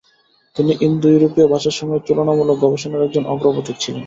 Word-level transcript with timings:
তিনি 0.55 0.71
ইন্দো-ইউরোপীয় 0.85 1.47
ভাষাসমূহের 1.47 2.05
তুলনামূলক 2.07 2.57
গবেষণার 2.63 3.05
একজন 3.07 3.23
অগ্রপথিক 3.33 3.75
ছিলেন। 3.79 3.99